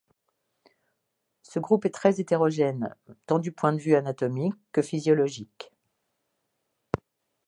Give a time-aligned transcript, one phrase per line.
[1.43, 2.95] Ce groupe est très hétérogène,
[3.27, 5.71] tant du point de vue anatomique que physiologique.